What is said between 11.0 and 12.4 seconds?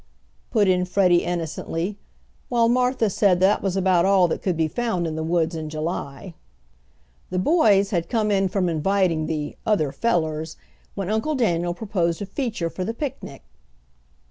Uncle Daniel proposed a